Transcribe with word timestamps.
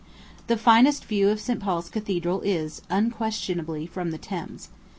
The 0.47 0.57
finest 0.57 1.05
view 1.05 1.29
of 1.29 1.39
St. 1.39 1.59
Paul's 1.59 1.87
Cathedral 1.87 2.41
is, 2.41 2.81
unquestionably, 2.89 3.85
from 3.85 4.09
the 4.09 4.17
Thames. 4.17 4.69